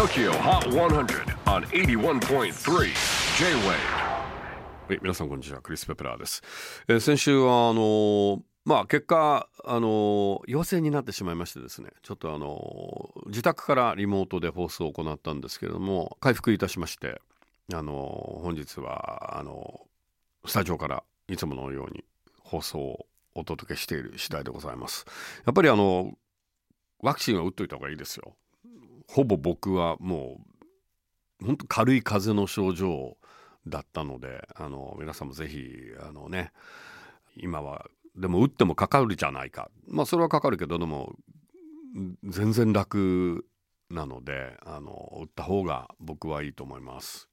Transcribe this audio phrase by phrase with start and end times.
[0.00, 2.84] TOKYO HOT 100 on 81.3
[3.38, 3.74] J-WAVE.
[4.88, 6.42] はい、皆さんこんにちはクリス・ペプラーです、
[6.88, 17.20] えー先週はあのーまあ結果あのー陽性になってしまいましてですねちょっとあのー自宅からリモートで放送を行ったんですけれども回復いたしまして
[17.70, 22.04] あのー本日はあのースタジオからいつものように
[22.42, 25.04] 放送をお届けしている次第でございます。
[25.44, 26.16] やっぱりあの
[27.00, 28.34] ワクチンは打っといた方がいいですよ。
[29.12, 30.40] ほぼ僕はも
[31.42, 33.16] う本当軽い風邪の症状
[33.66, 35.68] だったのであの皆さんもぜひ
[36.00, 36.52] あのね
[37.36, 37.86] 今は
[38.16, 39.70] でも打ってもかかるじゃないか。
[39.88, 41.14] まあそれはかかるけどでも
[42.24, 43.46] 全然楽
[43.90, 47.28] なのであの打った方が僕はいいと思います。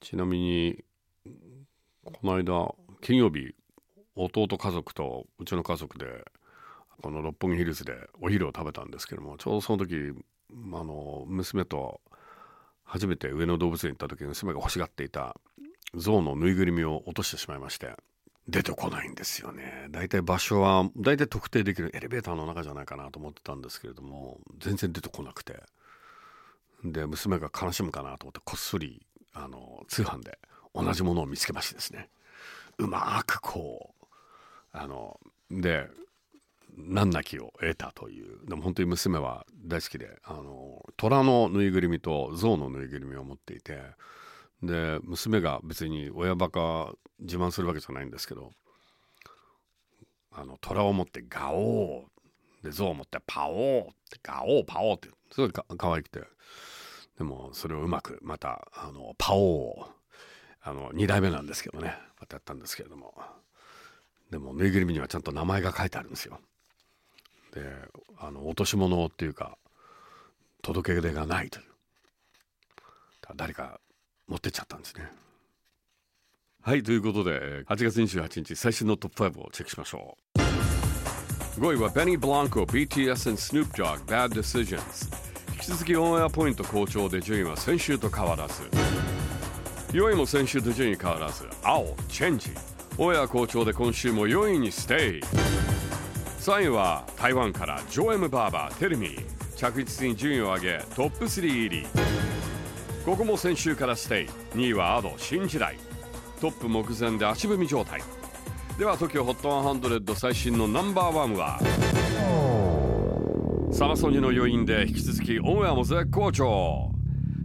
[0.00, 0.84] ちなみに
[2.04, 3.54] この間金曜日
[4.14, 6.24] 弟家族とうちの家族で
[7.02, 10.12] この六本木ヒルズでお昼を食べたんですけどもちょうどその時
[10.54, 12.00] あの娘と
[12.84, 15.36] 初めて上野動物園行った時に娘が欲しがっていた
[15.94, 17.94] 象のぬいぐるみを落としてしまいまして
[18.48, 19.86] 出てこないんですよね。
[19.90, 21.90] 大体場所は大体特定できる。
[21.96, 25.62] エレベーターの中じゃないかなと思ってたんですけれども全然出てこなくて。
[26.84, 30.38] で娘が悲しむかなと思ってこっそりあの通販で
[30.74, 32.10] 同じものを見つけましてですね。
[32.76, 34.06] うまくこう
[34.72, 35.18] あの
[35.50, 35.88] で
[36.76, 38.46] 難なきを得たという。
[38.46, 43.80] でも本当に娘は大好きであの虎のぬいぐるみと象のぬいぐるみを持っていて
[44.62, 48.50] で娘が別に親バカ自慢するわけじゃないんですけど
[50.32, 56.22] あの虎を持ってガオーで象を持ってパオーってガオーパオーってすごいか可愛くて。
[57.18, 59.86] でもそれをうまくまたあのパオーを
[60.62, 61.96] あの2代目なんですけどね。
[62.20, 63.14] またやったんですけれども。
[64.30, 66.40] でもぬいぐるみにはちゃんと名前が書いてあるんですよ。
[67.54, 67.62] で
[68.18, 69.56] あの落とし物っていうか
[70.62, 71.64] 届け出がないという。
[73.36, 73.80] 誰か
[74.28, 75.10] 持ってっちゃったんですね。
[76.62, 81.60] はいということで8月28日最新のトップ5をチェックしましょう。
[81.60, 85.14] 5位はベニー・ブランコ BTS and Snoop Dogg Bad Decisions
[85.52, 88.62] 引き続きオンエアポイント好調で順位は先週と変わらず。
[89.92, 91.46] 4位も先週と順位変わらず。
[91.62, 92.50] 青チェンジ
[92.98, 95.83] オンエア好調で今週も4位にステイ。
[96.44, 101.86] 3位は台湾からジョエム・バーバー Tell Me 着実に順位を上げトップ3入り。
[103.02, 104.26] ここも先週からステイ。
[104.54, 105.78] 2位は Ado 新時代。
[106.42, 108.02] トップ目前で足踏み状態。
[108.78, 111.58] では TOKIOHOT100 最新のナンバーワンは？
[113.72, 116.90] サマソニの余韻で引き続きオンエアも絶好調。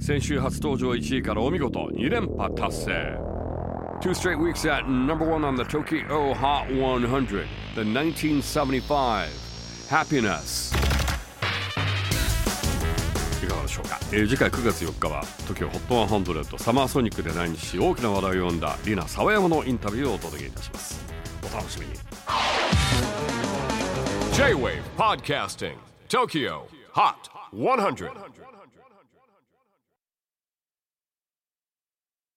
[0.00, 1.90] 先週初登場1位からお見事。
[1.92, 3.18] 2連覇達成。
[4.00, 7.46] Two straight weeks at number one on the Tokyo Hot 100,
[7.76, 9.28] the 1975
[9.90, 10.74] Happiness.
[13.44, 21.04] いかがでしょうか、えー次回9月4日は TOKYOHOT100 サマーソニックで来日し大きな話題を呼んだリナ・沢山のインタビューをお届けいたします。
[21.52, 21.92] お楽しみに。
[24.32, 25.76] J-WAVE PODCASTING
[26.08, 26.62] TOKYO
[26.94, 27.14] HOT
[27.52, 28.10] 100